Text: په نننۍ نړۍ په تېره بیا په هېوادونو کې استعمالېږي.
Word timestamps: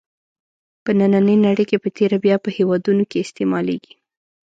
په 0.83 0.91
نننۍ 0.99 1.37
نړۍ 1.45 1.65
په 1.83 1.89
تېره 1.97 2.17
بیا 2.25 2.35
په 2.43 2.49
هېوادونو 2.57 3.03
کې 3.09 3.23
استعمالېږي. 3.25 3.93